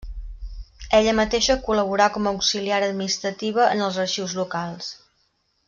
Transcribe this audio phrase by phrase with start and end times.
[0.99, 4.91] Ella mateixa col·laborà com a auxiliar administrativa en els arxius locals.